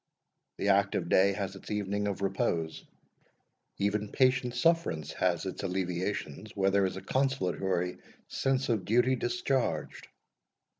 [0.57, 2.83] The active day has its evening of repose;
[3.77, 10.07] even patient sufferance has its alleviations, where there is a consolatory sense of duty discharged."